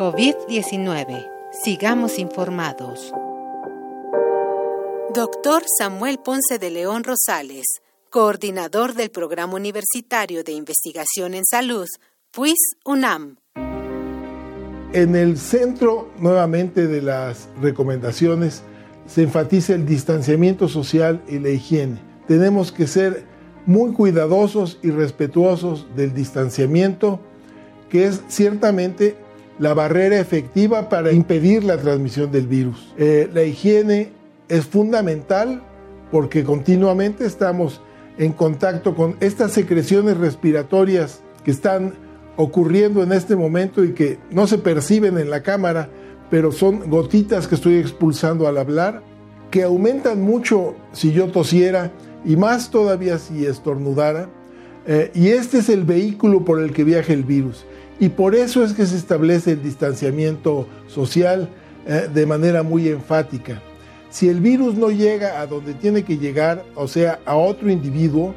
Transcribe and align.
COVID-19. 0.00 1.26
Sigamos 1.62 2.18
informados. 2.18 3.12
Doctor 5.14 5.62
Samuel 5.78 6.18
Ponce 6.24 6.58
de 6.58 6.70
León 6.70 7.04
Rosales, 7.04 7.66
coordinador 8.08 8.94
del 8.94 9.10
Programa 9.10 9.56
Universitario 9.56 10.42
de 10.42 10.52
Investigación 10.52 11.34
en 11.34 11.44
Salud, 11.44 11.86
PUIS 12.30 12.56
UNAM. 12.86 13.36
En 14.94 15.16
el 15.16 15.36
centro 15.36 16.08
nuevamente 16.16 16.86
de 16.86 17.02
las 17.02 17.50
recomendaciones 17.60 18.62
se 19.04 19.24
enfatiza 19.24 19.74
el 19.74 19.84
distanciamiento 19.84 20.66
social 20.66 21.22
y 21.28 21.40
la 21.40 21.50
higiene. 21.50 22.00
Tenemos 22.26 22.72
que 22.72 22.86
ser 22.86 23.26
muy 23.66 23.92
cuidadosos 23.92 24.78
y 24.82 24.92
respetuosos 24.92 25.94
del 25.94 26.14
distanciamiento, 26.14 27.20
que 27.90 28.06
es 28.06 28.22
ciertamente 28.28 29.28
la 29.60 29.74
barrera 29.74 30.18
efectiva 30.18 30.88
para 30.88 31.12
impedir 31.12 31.62
la 31.62 31.76
transmisión 31.76 32.32
del 32.32 32.46
virus. 32.46 32.94
Eh, 32.96 33.28
la 33.32 33.44
higiene 33.44 34.10
es 34.48 34.64
fundamental 34.64 35.62
porque 36.10 36.42
continuamente 36.42 37.26
estamos 37.26 37.82
en 38.18 38.32
contacto 38.32 38.96
con 38.96 39.16
estas 39.20 39.52
secreciones 39.52 40.16
respiratorias 40.16 41.20
que 41.44 41.50
están 41.50 41.94
ocurriendo 42.36 43.02
en 43.02 43.12
este 43.12 43.36
momento 43.36 43.84
y 43.84 43.92
que 43.92 44.18
no 44.30 44.46
se 44.46 44.56
perciben 44.56 45.18
en 45.18 45.28
la 45.28 45.42
cámara, 45.42 45.90
pero 46.30 46.52
son 46.52 46.88
gotitas 46.88 47.46
que 47.46 47.54
estoy 47.54 47.76
expulsando 47.76 48.48
al 48.48 48.56
hablar, 48.56 49.02
que 49.50 49.62
aumentan 49.62 50.22
mucho 50.22 50.74
si 50.92 51.12
yo 51.12 51.30
tosiera 51.30 51.92
y 52.24 52.36
más 52.36 52.70
todavía 52.70 53.18
si 53.18 53.44
estornudara. 53.44 54.30
Eh, 54.86 55.10
y 55.14 55.28
este 55.28 55.58
es 55.58 55.68
el 55.68 55.84
vehículo 55.84 56.44
por 56.44 56.60
el 56.60 56.72
que 56.72 56.84
viaja 56.84 57.12
el 57.12 57.24
virus. 57.24 57.64
Y 57.98 58.08
por 58.08 58.34
eso 58.34 58.64
es 58.64 58.72
que 58.72 58.86
se 58.86 58.96
establece 58.96 59.52
el 59.52 59.62
distanciamiento 59.62 60.66
social 60.86 61.48
eh, 61.86 62.08
de 62.12 62.26
manera 62.26 62.62
muy 62.62 62.88
enfática. 62.88 63.60
Si 64.08 64.28
el 64.28 64.40
virus 64.40 64.74
no 64.74 64.90
llega 64.90 65.40
a 65.40 65.46
donde 65.46 65.74
tiene 65.74 66.02
que 66.02 66.18
llegar, 66.18 66.64
o 66.74 66.88
sea, 66.88 67.20
a 67.26 67.36
otro 67.36 67.70
individuo, 67.70 68.34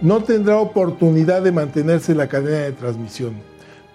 no 0.00 0.22
tendrá 0.24 0.58
oportunidad 0.58 1.42
de 1.42 1.52
mantenerse 1.52 2.12
en 2.12 2.18
la 2.18 2.28
cadena 2.28 2.64
de 2.64 2.72
transmisión. 2.72 3.34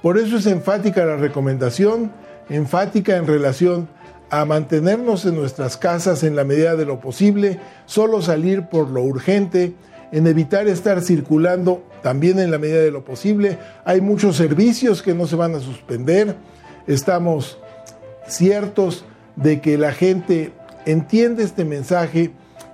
Por 0.01 0.17
eso 0.17 0.37
es 0.37 0.45
enfática 0.45 1.05
la 1.05 1.17
recomendación, 1.17 2.11
enfática 2.49 3.17
en 3.17 3.27
relación 3.27 3.89
a 4.29 4.45
mantenernos 4.45 5.25
en 5.25 5.35
nuestras 5.35 5.75
casas 5.75 6.23
en 6.23 6.35
la 6.35 6.45
medida 6.45 6.75
de 6.75 6.85
lo 6.85 6.99
posible, 6.99 7.59
solo 7.85 8.21
salir 8.21 8.67
por 8.67 8.89
lo 8.89 9.01
urgente, 9.03 9.73
en 10.11 10.27
evitar 10.27 10.67
estar 10.67 11.01
circulando 11.01 11.83
también 12.01 12.39
en 12.39 12.51
la 12.51 12.57
medida 12.57 12.79
de 12.79 12.91
lo 12.91 13.03
posible. 13.03 13.57
Hay 13.85 14.01
muchos 14.01 14.35
servicios 14.35 15.01
que 15.01 15.13
no 15.13 15.27
se 15.27 15.35
van 15.35 15.55
a 15.55 15.59
suspender. 15.59 16.35
Estamos 16.87 17.59
ciertos 18.27 19.05
de 19.35 19.61
que 19.61 19.77
la 19.77 19.91
gente 19.91 20.51
entiende 20.85 21.43
este 21.43 21.65
mensaje 21.65 22.31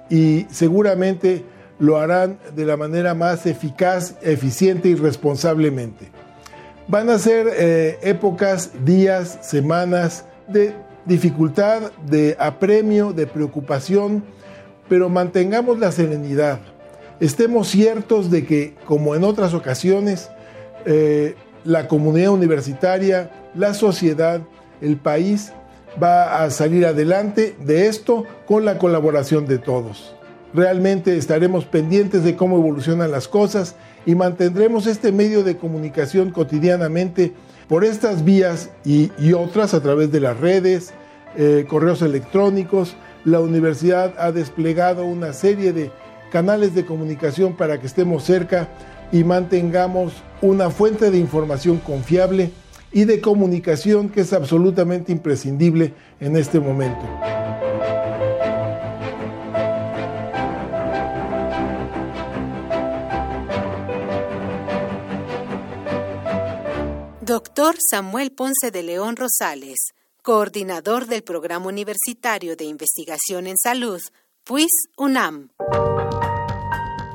y 0.09 0.45
seguramente 0.49 1.43
lo 1.79 1.97
harán 1.97 2.39
de 2.55 2.65
la 2.65 2.77
manera 2.77 3.13
más 3.13 3.45
eficaz, 3.45 4.15
eficiente 4.21 4.89
y 4.89 4.95
responsablemente. 4.95 6.09
Van 6.87 7.09
a 7.09 7.17
ser 7.19 7.47
eh, 7.51 7.97
épocas, 8.03 8.71
días, 8.85 9.39
semanas 9.41 10.25
de 10.47 10.73
dificultad, 11.05 11.91
de 12.07 12.37
apremio, 12.39 13.11
de 13.11 13.27
preocupación, 13.27 14.23
pero 14.87 15.09
mantengamos 15.09 15.79
la 15.79 15.91
serenidad 15.91 16.59
estemos 17.19 17.67
ciertos 17.67 18.31
de 18.31 18.45
que, 18.45 18.75
como 18.85 19.15
en 19.15 19.23
otras 19.23 19.53
ocasiones, 19.53 20.29
eh, 20.85 21.35
la 21.63 21.87
comunidad 21.87 22.31
universitaria, 22.31 23.31
la 23.55 23.73
sociedad, 23.73 24.41
el 24.81 24.97
país 24.97 25.51
va 26.01 26.43
a 26.43 26.49
salir 26.49 26.85
adelante 26.85 27.55
de 27.59 27.87
esto 27.87 28.25
con 28.45 28.65
la 28.65 28.77
colaboración 28.77 29.47
de 29.47 29.57
todos. 29.57 30.15
Realmente 30.53 31.17
estaremos 31.17 31.65
pendientes 31.65 32.23
de 32.23 32.35
cómo 32.35 32.57
evolucionan 32.57 33.11
las 33.11 33.27
cosas 33.27 33.75
y 34.05 34.15
mantendremos 34.15 34.87
este 34.87 35.11
medio 35.11 35.43
de 35.43 35.57
comunicación 35.57 36.31
cotidianamente 36.31 37.33
por 37.67 37.83
estas 37.83 38.23
vías 38.23 38.69
y, 38.85 39.11
otras 39.33 39.73
a 39.73 39.81
través 39.81 40.11
de 40.11 40.19
las 40.19 40.39
redes, 40.39 40.93
eh, 41.35 41.65
correos 41.67 42.01
electrónicos. 42.01 42.95
La 43.25 43.39
universidad 43.39 44.13
ha 44.19 44.31
desplegado 44.31 45.05
una 45.05 45.33
serie 45.33 45.73
de 45.73 45.91
canales 46.31 46.75
de 46.75 46.85
comunicación 46.85 47.55
para 47.55 47.79
que 47.79 47.87
estemos 47.87 48.23
cerca 48.23 48.69
y 49.11 49.23
mantengamos 49.23 50.13
una 50.41 50.69
fuente 50.69 51.11
de 51.11 51.17
información 51.17 51.77
confiable 51.77 52.51
y 52.91 53.05
de 53.05 53.21
comunicación 53.21 54.09
que 54.09 54.21
es 54.21 54.33
absolutamente 54.33 55.11
imprescindible 55.11 55.93
en 56.19 56.37
este 56.37 56.59
momento. 56.59 57.05
Doctor 67.21 67.75
Samuel 67.79 68.31
Ponce 68.31 68.71
de 68.71 68.83
León 68.83 69.15
Rosales, 69.15 69.77
coordinador 70.21 71.07
del 71.07 71.23
Programa 71.23 71.67
Universitario 71.67 72.55
de 72.55 72.65
Investigación 72.65 73.47
en 73.47 73.57
Salud, 73.57 73.99
PUIS 74.43 74.71
UNAM. 74.95 75.49